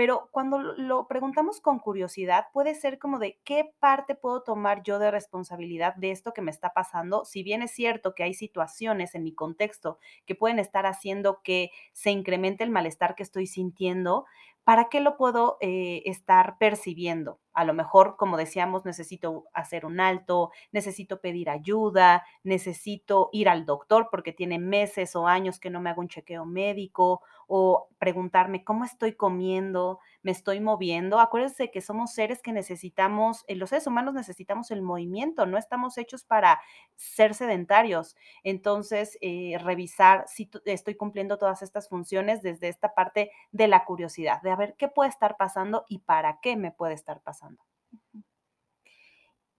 Pero 0.00 0.30
cuando 0.30 0.60
lo 0.62 1.06
preguntamos 1.08 1.60
con 1.60 1.78
curiosidad, 1.78 2.46
puede 2.54 2.74
ser 2.74 2.98
como 2.98 3.18
de, 3.18 3.38
¿qué 3.44 3.74
parte 3.80 4.14
puedo 4.14 4.42
tomar 4.42 4.82
yo 4.82 4.98
de 4.98 5.10
responsabilidad 5.10 5.94
de 5.94 6.10
esto 6.10 6.32
que 6.32 6.40
me 6.40 6.50
está 6.50 6.72
pasando? 6.72 7.26
Si 7.26 7.42
bien 7.42 7.60
es 7.60 7.72
cierto 7.72 8.14
que 8.14 8.22
hay 8.22 8.32
situaciones 8.32 9.14
en 9.14 9.24
mi 9.24 9.34
contexto 9.34 9.98
que 10.24 10.34
pueden 10.34 10.58
estar 10.58 10.86
haciendo 10.86 11.42
que 11.42 11.70
se 11.92 12.12
incremente 12.12 12.64
el 12.64 12.70
malestar 12.70 13.14
que 13.14 13.22
estoy 13.22 13.46
sintiendo, 13.46 14.24
¿para 14.64 14.88
qué 14.88 15.00
lo 15.00 15.18
puedo, 15.18 15.58
eh, 15.60 16.00
estar 16.06 16.56
percibiendo? 16.56 17.38
A 17.60 17.64
lo 17.64 17.74
mejor, 17.74 18.16
como 18.16 18.38
decíamos, 18.38 18.86
necesito 18.86 19.44
hacer 19.52 19.84
un 19.84 20.00
alto, 20.00 20.50
necesito 20.72 21.20
pedir 21.20 21.50
ayuda, 21.50 22.24
necesito 22.42 23.28
ir 23.32 23.50
al 23.50 23.66
doctor 23.66 24.08
porque 24.10 24.32
tiene 24.32 24.58
meses 24.58 25.14
o 25.14 25.26
años 25.26 25.60
que 25.60 25.68
no 25.68 25.78
me 25.78 25.90
hago 25.90 26.00
un 26.00 26.08
chequeo 26.08 26.46
médico, 26.46 27.20
o 27.48 27.88
preguntarme 27.98 28.64
cómo 28.64 28.86
estoy 28.86 29.12
comiendo, 29.14 29.98
me 30.22 30.32
estoy 30.32 30.60
moviendo. 30.60 31.18
Acuérdense 31.18 31.70
que 31.70 31.80
somos 31.80 32.12
seres 32.12 32.42
que 32.42 32.52
necesitamos, 32.52 33.44
eh, 33.46 33.56
los 33.56 33.70
seres 33.70 33.86
humanos 33.86 34.14
necesitamos 34.14 34.70
el 34.70 34.82
movimiento, 34.82 35.46
no 35.46 35.58
estamos 35.58 35.96
hechos 35.98 36.24
para 36.24 36.60
ser 36.96 37.34
sedentarios. 37.34 38.16
Entonces, 38.42 39.16
eh, 39.20 39.56
revisar 39.58 40.24
si 40.28 40.50
estoy 40.64 40.94
cumpliendo 40.94 41.38
todas 41.38 41.62
estas 41.62 41.88
funciones 41.88 42.42
desde 42.42 42.68
esta 42.68 42.94
parte 42.94 43.30
de 43.50 43.68
la 43.68 43.84
curiosidad, 43.84 44.42
de 44.42 44.50
a 44.50 44.56
ver 44.56 44.74
qué 44.76 44.88
puede 44.88 45.10
estar 45.10 45.36
pasando 45.36 45.84
y 45.88 46.00
para 46.00 46.40
qué 46.40 46.56
me 46.56 46.70
puede 46.70 46.94
estar 46.94 47.22
pasando. 47.22 47.64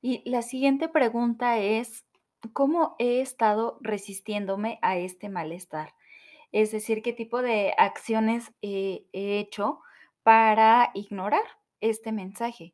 Y 0.02 0.28
la 0.30 0.42
siguiente 0.42 0.90
pregunta 0.90 1.60
es, 1.60 2.06
¿cómo 2.54 2.96
he 2.98 3.22
estado 3.22 3.78
resistiéndome 3.82 4.80
a 4.82 4.98
este 4.98 5.30
malestar? 5.30 5.94
Es 6.52 6.72
decir, 6.72 7.02
¿qué 7.02 7.14
tipo 7.14 7.42
de 7.42 7.74
acciones 7.78 8.52
he 8.62 9.06
hecho 9.14 9.80
para 10.24 10.92
ignorar 10.94 11.44
este 11.82 12.12
mensaje? 12.12 12.74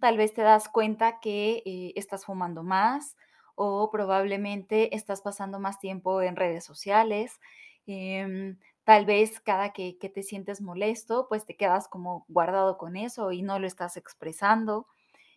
Tal 0.00 0.16
vez 0.18 0.34
te 0.34 0.42
das 0.42 0.68
cuenta 0.68 1.20
que, 1.20 1.62
eh, 1.64 1.92
estás 1.96 2.24
fumando 2.26 2.62
más 2.62 3.16
o 3.54 3.90
probablemente 3.90 4.94
estás 4.96 5.22
pasando 5.22 5.58
más 5.60 5.78
tiempo 5.80 6.22
en 6.22 6.36
redes 6.36 6.64
sociales, 6.64 7.40
em, 7.86 8.58
tal 8.84 9.04
vez 9.06 9.40
cada 9.40 9.72
que 9.72 9.94
te 9.94 10.22
sientes 10.22 10.60
molesto, 10.60 11.26
pues, 11.28 11.44
te 11.46 11.56
quedas 11.56 11.88
como 11.88 12.24
guardado 12.28 12.78
con 12.78 12.96
eso 12.96 13.32
y 13.32 13.42
no 13.42 13.58
lo 13.58 13.66
estás 13.66 13.96
expresando 13.96 14.86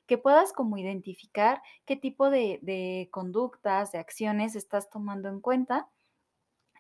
que 0.07 0.17
puedas 0.17 0.53
como 0.53 0.77
identificar 0.77 1.61
qué 1.85 1.95
tipo 1.97 2.29
de, 2.29 2.59
de 2.61 3.09
conductas, 3.11 3.91
de 3.91 3.99
acciones 3.99 4.55
estás 4.55 4.89
tomando 4.89 5.29
en 5.29 5.41
cuenta 5.41 5.89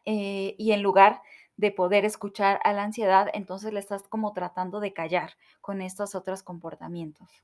eh, 0.05 0.55
y 0.57 0.71
en 0.73 0.83
lugar 0.83 1.21
de 1.57 1.71
poder 1.71 2.05
escuchar 2.05 2.59
a 2.63 2.73
la 2.73 2.83
ansiedad, 2.83 3.27
entonces 3.33 3.73
le 3.73 3.79
estás 3.79 4.07
como 4.07 4.33
tratando 4.33 4.79
de 4.79 4.93
callar 4.93 5.33
con 5.61 5.81
estos 5.81 6.15
otros 6.15 6.43
comportamientos. 6.43 7.43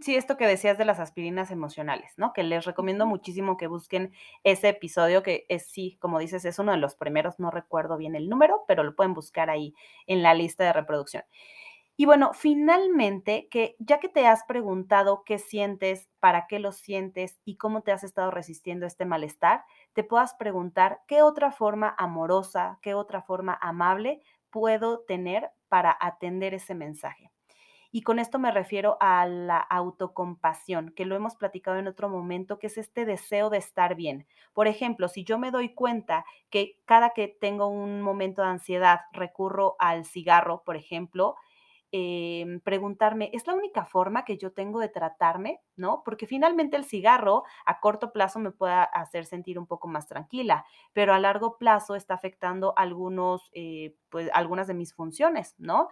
Sí, 0.00 0.16
esto 0.16 0.36
que 0.38 0.46
decías 0.46 0.78
de 0.78 0.84
las 0.86 0.98
aspirinas 0.98 1.50
emocionales, 1.50 2.14
¿no? 2.16 2.32
Que 2.32 2.42
les 2.42 2.64
recomiendo 2.64 3.06
muchísimo 3.06 3.56
que 3.58 3.66
busquen 3.66 4.12
ese 4.44 4.70
episodio 4.70 5.22
que 5.22 5.44
es, 5.48 5.66
sí, 5.66 5.98
como 6.00 6.18
dices, 6.18 6.44
es 6.46 6.58
uno 6.58 6.72
de 6.72 6.78
los 6.78 6.94
primeros, 6.94 7.38
no 7.38 7.50
recuerdo 7.50 7.98
bien 7.98 8.14
el 8.14 8.28
número, 8.28 8.64
pero 8.66 8.82
lo 8.82 8.96
pueden 8.96 9.14
buscar 9.14 9.50
ahí 9.50 9.74
en 10.06 10.22
la 10.22 10.32
lista 10.34 10.64
de 10.64 10.72
reproducción. 10.72 11.24
Y 12.00 12.06
bueno, 12.06 12.32
finalmente, 12.32 13.46
que 13.50 13.76
ya 13.78 14.00
que 14.00 14.08
te 14.08 14.26
has 14.26 14.44
preguntado 14.44 15.22
qué 15.26 15.36
sientes, 15.36 16.08
para 16.18 16.46
qué 16.46 16.58
lo 16.58 16.72
sientes 16.72 17.38
y 17.44 17.58
cómo 17.58 17.82
te 17.82 17.92
has 17.92 18.04
estado 18.04 18.30
resistiendo 18.30 18.86
este 18.86 19.04
malestar, 19.04 19.66
te 19.92 20.02
puedas 20.02 20.32
preguntar 20.32 21.02
qué 21.06 21.20
otra 21.20 21.52
forma 21.52 21.94
amorosa, 21.98 22.78
qué 22.80 22.94
otra 22.94 23.20
forma 23.20 23.58
amable 23.60 24.22
puedo 24.48 25.00
tener 25.00 25.50
para 25.68 25.94
atender 26.00 26.54
ese 26.54 26.74
mensaje. 26.74 27.32
Y 27.92 28.00
con 28.00 28.18
esto 28.18 28.38
me 28.38 28.50
refiero 28.50 28.96
a 29.00 29.26
la 29.26 29.58
autocompasión, 29.58 30.94
que 30.96 31.04
lo 31.04 31.16
hemos 31.16 31.36
platicado 31.36 31.76
en 31.76 31.86
otro 31.86 32.08
momento, 32.08 32.58
que 32.58 32.68
es 32.68 32.78
este 32.78 33.04
deseo 33.04 33.50
de 33.50 33.58
estar 33.58 33.94
bien. 33.94 34.26
Por 34.54 34.68
ejemplo, 34.68 35.08
si 35.08 35.24
yo 35.24 35.38
me 35.38 35.50
doy 35.50 35.74
cuenta 35.74 36.24
que 36.48 36.78
cada 36.86 37.10
que 37.10 37.28
tengo 37.28 37.66
un 37.68 38.00
momento 38.00 38.40
de 38.40 38.48
ansiedad 38.48 39.00
recurro 39.12 39.76
al 39.78 40.06
cigarro, 40.06 40.62
por 40.64 40.76
ejemplo, 40.76 41.34
em, 41.92 42.60
preguntarme, 42.60 43.30
¿es 43.32 43.46
la 43.46 43.54
única 43.54 43.84
forma 43.84 44.24
que 44.24 44.38
yo 44.38 44.52
tengo 44.52 44.80
de 44.80 44.88
tratarme? 44.88 45.60
¿No? 45.76 46.02
Porque 46.04 46.26
finalmente 46.26 46.76
el 46.76 46.84
cigarro 46.84 47.44
a 47.66 47.80
corto 47.80 48.12
plazo 48.12 48.38
me 48.38 48.50
puede 48.52 48.74
hacer 48.92 49.26
sentir 49.26 49.58
un 49.58 49.66
poco 49.66 49.88
más 49.88 50.06
tranquila, 50.06 50.64
pero 50.92 51.12
a 51.14 51.18
largo 51.18 51.58
plazo 51.58 51.94
está 51.96 52.14
afectando 52.14 52.74
algunos, 52.76 53.50
eh, 53.54 53.94
pues, 54.10 54.30
algunas 54.34 54.66
de 54.66 54.74
mis 54.74 54.94
funciones, 54.94 55.54
¿no? 55.58 55.88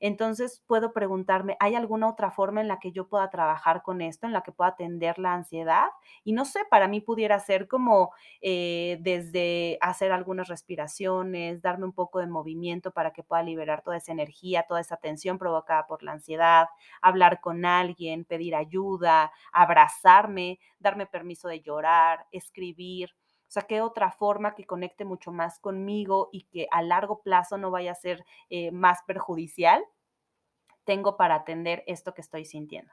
Entonces, 0.00 0.62
puedo 0.66 0.92
preguntarme, 0.92 1.56
¿hay 1.60 1.74
alguna 1.74 2.08
otra 2.08 2.30
forma 2.30 2.60
en 2.60 2.68
la 2.68 2.78
que 2.78 2.92
yo 2.92 3.08
pueda 3.08 3.30
trabajar 3.30 3.82
con 3.82 4.00
esto, 4.00 4.26
en 4.26 4.32
la 4.32 4.42
que 4.42 4.52
pueda 4.52 4.70
atender 4.70 5.18
la 5.18 5.34
ansiedad? 5.34 5.88
Y 6.24 6.32
no 6.32 6.44
sé, 6.44 6.60
para 6.70 6.88
mí 6.88 7.00
pudiera 7.00 7.38
ser 7.40 7.68
como, 7.68 8.12
eh, 8.40 8.98
desde 9.00 9.78
hacer 9.80 10.12
algunas 10.12 10.48
respiraciones, 10.48 11.62
darme 11.62 11.84
un 11.86 11.92
poco 11.92 12.20
de 12.20 12.26
movimiento 12.26 12.90
para 12.92 13.12
que 13.12 13.22
pueda 13.22 13.42
liberar 13.42 13.82
toda 13.82 13.96
esa 13.96 14.12
energía, 14.12 14.64
toda 14.68 14.80
esa 14.80 14.96
tensión 14.96 15.38
provocada 15.38 15.86
por 15.86 16.02
la 16.02 16.12
ansiedad, 16.12 16.68
hablar 17.02 17.40
con 17.40 17.64
alguien, 17.64 18.24
pedir 18.24 18.54
ayuda, 18.54 19.32
abrazarme, 19.52 20.58
darme 20.78 21.06
permiso 21.06 21.48
de 21.48 21.60
llorar, 21.60 22.26
escribir. 22.32 23.10
O 23.48 23.50
sea, 23.50 23.62
¿qué 23.64 23.80
otra 23.80 24.12
forma 24.12 24.54
que 24.54 24.66
conecte 24.66 25.04
mucho 25.04 25.32
más 25.32 25.58
conmigo 25.58 26.28
y 26.32 26.44
que 26.44 26.68
a 26.70 26.82
largo 26.82 27.22
plazo 27.22 27.58
no 27.58 27.70
vaya 27.70 27.92
a 27.92 27.94
ser, 27.94 28.24
eh, 28.50 28.70
más 28.72 29.00
perjudicial? 29.06 29.82
tengo 30.84 31.16
para 31.16 31.36
atender 31.36 31.84
esto 31.86 32.14
que 32.14 32.22
estoy 32.22 32.44
sintiendo. 32.44 32.92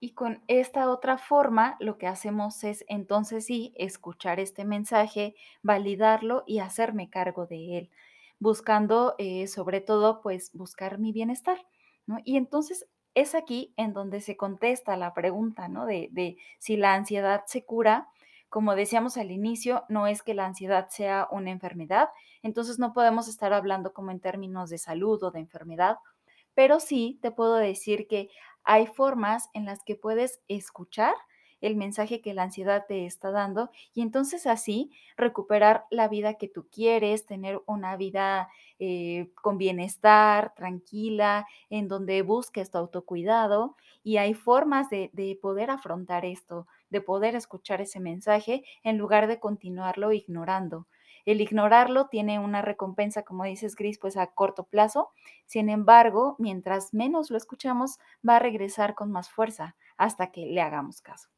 Y 0.00 0.14
con 0.14 0.42
esta 0.48 0.90
otra 0.90 1.16
forma, 1.16 1.76
lo 1.78 1.96
que 1.96 2.08
hacemos 2.08 2.64
es 2.64 2.84
entonces 2.88 3.46
sí, 3.46 3.72
escuchar 3.76 4.40
este 4.40 4.64
mensaje, 4.64 5.36
validarlo 5.62 6.42
y 6.46 6.58
hacerme 6.58 7.08
cargo 7.08 7.46
de 7.46 7.78
él, 7.78 7.90
buscando 8.40 9.14
eh, 9.18 9.46
sobre 9.46 9.80
todo, 9.80 10.20
pues 10.20 10.50
buscar 10.54 10.98
mi 10.98 11.12
bienestar, 11.12 11.64
¿no? 12.06 12.18
Y 12.24 12.36
entonces 12.36 12.88
es 13.14 13.36
aquí 13.36 13.72
en 13.76 13.92
donde 13.92 14.20
se 14.20 14.36
contesta 14.36 14.96
la 14.96 15.14
pregunta, 15.14 15.68
¿no? 15.68 15.86
De 15.86 16.36
si 16.58 16.76
la 16.76 16.94
ansiedad 16.94 17.44
se 17.46 17.64
cura. 17.64 18.08
Como 18.52 18.74
decíamos 18.74 19.16
al 19.16 19.30
inicio, 19.30 19.84
no 19.88 20.06
es 20.06 20.22
que 20.22 20.34
la 20.34 20.44
ansiedad 20.44 20.88
sea 20.90 21.26
una 21.30 21.50
enfermedad, 21.50 22.10
entonces 22.42 22.78
no 22.78 22.92
podemos 22.92 23.26
estar 23.26 23.54
hablando 23.54 23.94
como 23.94 24.10
en 24.10 24.20
términos 24.20 24.68
de 24.68 24.76
salud 24.76 25.22
o 25.22 25.30
de 25.30 25.40
enfermedad, 25.40 25.96
pero 26.52 26.78
sí 26.78 27.18
te 27.22 27.30
puedo 27.30 27.54
decir 27.54 28.06
que 28.06 28.28
hay 28.62 28.86
formas 28.86 29.48
en 29.54 29.64
las 29.64 29.82
que 29.84 29.96
puedes 29.96 30.42
escuchar 30.48 31.14
el 31.62 31.76
mensaje 31.76 32.20
que 32.20 32.34
la 32.34 32.42
ansiedad 32.42 32.84
te 32.86 33.06
está 33.06 33.30
dando 33.30 33.70
y 33.94 34.02
entonces 34.02 34.46
así 34.46 34.90
recuperar 35.16 35.86
la 35.90 36.08
vida 36.08 36.34
que 36.34 36.48
tú 36.48 36.68
quieres, 36.70 37.24
tener 37.24 37.62
una 37.64 37.96
vida 37.96 38.50
eh, 38.78 39.30
con 39.40 39.56
bienestar, 39.56 40.52
tranquila, 40.54 41.46
en 41.70 41.88
donde 41.88 42.20
busques 42.20 42.70
tu 42.70 42.76
autocuidado 42.76 43.76
y 44.02 44.18
hay 44.18 44.34
formas 44.34 44.90
de, 44.90 45.08
de 45.14 45.38
poder 45.40 45.70
afrontar 45.70 46.26
esto, 46.26 46.66
de 46.92 47.00
poder 47.00 47.34
escuchar 47.34 47.80
ese 47.80 47.98
mensaje 47.98 48.62
en 48.84 48.98
lugar 48.98 49.26
de 49.26 49.40
continuarlo 49.40 50.12
ignorando. 50.12 50.86
El 51.24 51.40
ignorarlo 51.40 52.08
tiene 52.08 52.38
una 52.38 52.62
recompensa, 52.62 53.22
como 53.22 53.44
dices, 53.44 53.76
Gris, 53.76 53.98
pues 53.98 54.16
a 54.16 54.26
corto 54.28 54.64
plazo, 54.64 55.10
sin 55.46 55.68
embargo, 55.68 56.36
mientras 56.38 56.92
menos 56.92 57.30
lo 57.30 57.36
escuchamos, 57.36 57.98
va 58.28 58.36
a 58.36 58.40
regresar 58.40 58.94
con 58.94 59.10
más 59.10 59.30
fuerza. 59.30 59.76
hasta 59.96 60.32
que 60.32 60.46
le 60.46 60.60
hagamos 60.60 61.00
caso. 61.00 61.28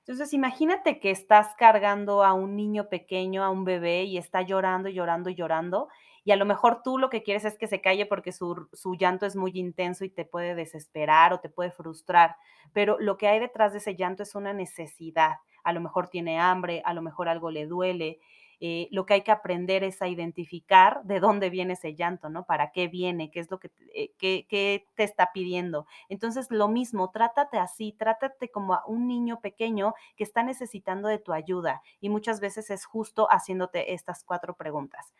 Entonces, 0.00 0.34
imagínate 0.34 0.98
que 1.00 1.10
estás 1.10 1.54
cargando 1.56 2.22
a 2.22 2.34
un 2.34 2.54
niño 2.56 2.88
pequeño, 2.88 3.44
a 3.44 3.50
un 3.50 3.64
bebé, 3.64 4.02
y 4.04 4.18
está 4.18 4.42
llorando, 4.42 4.88
llorando, 4.90 5.30
llorando, 5.30 5.88
y 6.24 6.32
a 6.32 6.36
lo 6.36 6.44
mejor 6.46 6.82
tú 6.82 6.98
lo 6.98 7.10
que 7.10 7.22
quieres 7.22 7.44
es 7.44 7.58
que 7.58 7.66
se 7.66 7.80
calle 7.80 8.06
porque 8.06 8.32
su 8.32 8.68
su 8.72 8.94
llanto 8.94 9.26
es 9.26 9.36
muy 9.36 9.52
intenso 9.54 10.04
y 10.04 10.10
te 10.10 10.24
puede 10.24 10.54
desesperar 10.54 11.32
o 11.32 11.40
te 11.40 11.48
puede 11.48 11.70
frustrar, 11.70 12.36
pero 12.72 12.98
lo 13.00 13.16
que 13.18 13.28
hay 13.28 13.40
detrás 13.40 13.72
de 13.72 13.78
ese 13.78 13.96
llanto 13.96 14.22
es 14.22 14.34
una 14.34 14.52
necesidad. 14.52 15.36
A 15.64 15.72
lo 15.72 15.80
mejor 15.80 16.08
tiene 16.08 16.40
hambre, 16.40 16.82
a 16.84 16.94
lo 16.94 17.02
mejor 17.02 17.28
algo 17.28 17.50
le 17.50 17.66
duele, 17.66 18.18
eh, 18.64 18.88
lo 18.92 19.06
que 19.06 19.14
hay 19.14 19.22
que 19.22 19.32
aprender 19.32 19.82
es 19.82 20.00
a 20.02 20.08
identificar 20.08 21.02
de 21.04 21.18
dónde 21.18 21.50
viene 21.50 21.72
ese 21.72 21.94
llanto, 21.96 22.28
¿no? 22.30 22.44
¿Para 22.46 22.70
qué 22.70 22.86
viene? 22.86 23.30
¿Qué 23.32 23.40
es 23.40 23.50
lo 23.50 23.58
que, 23.58 23.72
eh, 23.94 24.12
qué 24.18 24.46
qué 24.48 24.86
te 24.94 25.02
está 25.02 25.30
pidiendo? 25.34 25.86
Entonces, 26.08 26.46
lo 26.50 26.68
mismo, 26.68 27.10
trátate 27.10 27.58
así, 27.58 27.92
trátate 27.98 28.50
como 28.50 28.74
a 28.74 28.84
un 28.86 29.08
niño 29.08 29.40
pequeño 29.40 29.94
que 30.16 30.22
está 30.24 30.44
necesitando 30.44 31.08
de 31.08 31.18
tu 31.18 31.32
ayuda, 31.32 31.82
y 32.00 32.08
muchas 32.08 32.38
veces 32.40 32.70
es 32.70 32.84
justo 32.86 33.26
haciéndote 33.30 33.94
estas 33.94 34.22
4 34.24 34.54
preguntas. 34.56 35.12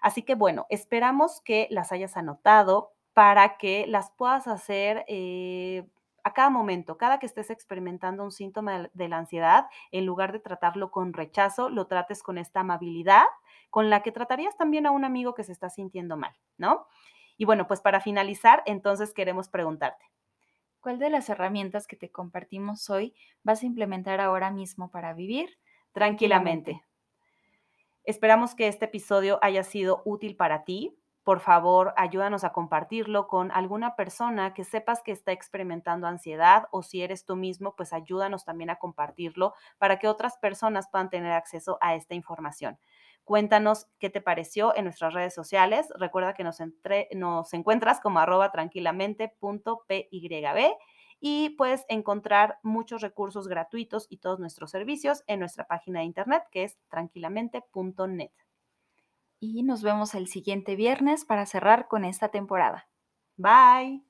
Así 0.00 0.22
que, 0.22 0.34
bueno, 0.34 0.66
esperamos 0.70 1.40
que 1.42 1.66
las 1.70 1.92
hayas 1.92 2.16
anotado 2.16 2.92
para 3.14 3.58
que 3.58 3.86
las 3.88 4.10
puedas 4.12 4.46
hacer, 4.46 5.04
eh, 5.08 5.88
a 6.24 6.34
cada 6.34 6.50
momento, 6.50 6.98
cada 6.98 7.18
que 7.18 7.26
estés 7.26 7.50
experimentando 7.50 8.22
un 8.22 8.32
síntoma 8.32 8.90
de 8.92 9.08
la 9.08 9.18
ansiedad, 9.18 9.66
en 9.92 10.04
lugar 10.06 10.32
de 10.32 10.40
tratarlo 10.40 10.90
con 10.90 11.12
rechazo, 11.14 11.68
lo 11.70 11.86
trates 11.86 12.22
con 12.22 12.38
esta 12.38 12.60
amabilidad 12.60 13.24
con 13.70 13.90
la 13.90 14.02
que 14.02 14.12
tratarías 14.12 14.56
también 14.56 14.86
a 14.86 14.90
un 14.90 15.04
amigo 15.04 15.34
que 15.34 15.44
se 15.44 15.52
está 15.52 15.70
sintiendo 15.70 16.16
mal, 16.16 16.34
¿no? 16.56 16.86
Y 17.36 17.44
bueno, 17.44 17.66
pues 17.68 17.80
para 17.80 18.00
finalizar, 18.00 18.62
entonces 18.66 19.12
queremos 19.14 19.48
preguntarte 19.48 20.04
¿Cuál 20.80 20.98
de 20.98 21.08
las 21.10 21.28
herramientas 21.28 21.86
que 21.86 21.94
te 21.96 22.10
compartimos 22.10 22.90
hoy 22.90 23.14
vas 23.44 23.62
a 23.62 23.66
implementar 23.66 24.20
ahora 24.20 24.50
mismo 24.50 24.90
para 24.90 25.14
vivir 25.14 25.56
tranquilamente? 25.92 26.82
Esperamos 28.08 28.54
que 28.54 28.68
este 28.68 28.86
episodio 28.86 29.38
haya 29.42 29.62
sido 29.62 30.00
útil 30.06 30.34
para 30.34 30.64
ti. 30.64 30.96
Por 31.24 31.40
favor, 31.40 31.92
ayúdanos 31.98 32.42
a 32.42 32.54
compartirlo 32.54 33.28
con 33.28 33.52
alguna 33.52 33.96
persona 33.96 34.54
que 34.54 34.64
sepas 34.64 35.02
que 35.02 35.12
está 35.12 35.32
experimentando 35.32 36.06
ansiedad, 36.06 36.68
o 36.70 36.82
si 36.82 37.02
eres 37.02 37.26
tú 37.26 37.36
mismo, 37.36 37.76
pues 37.76 37.92
ayúdanos 37.92 38.46
también 38.46 38.70
a 38.70 38.76
compartirlo 38.76 39.52
para 39.76 39.98
que 39.98 40.08
otras 40.08 40.38
personas 40.38 40.88
puedan 40.90 41.10
tener 41.10 41.32
acceso 41.32 41.76
a 41.82 41.96
esta 41.96 42.14
información. 42.14 42.78
Cuéntanos 43.24 43.88
qué 43.98 44.08
te 44.08 44.22
pareció 44.22 44.74
en 44.74 44.84
nuestras 44.84 45.12
redes 45.12 45.34
sociales. 45.34 45.86
Recuerda 45.98 46.32
que 46.32 46.44
nos 46.44 47.52
encuentras 47.52 48.00
como 48.00 48.20
arroba 48.20 48.50
tranquilamente.pyb, 48.52 50.72
y 51.20 51.50
puedes 51.50 51.84
encontrar 51.88 52.58
muchos 52.62 53.02
recursos 53.02 53.48
gratuitos 53.48 54.06
y 54.08 54.18
todos 54.18 54.38
nuestros 54.38 54.70
servicios 54.70 55.24
en 55.26 55.40
nuestra 55.40 55.66
página 55.66 56.00
de 56.00 56.06
Internet, 56.06 56.44
que 56.50 56.64
es 56.64 56.78
tranquilamente.net. 56.88 58.30
Y 59.40 59.62
nos 59.62 59.82
vemos 59.82 60.14
el 60.14 60.28
siguiente 60.28 60.76
viernes 60.76 61.24
para 61.24 61.46
cerrar 61.46 61.88
con 61.88 62.04
esta 62.04 62.28
temporada. 62.28 62.88
Bye. 63.36 64.02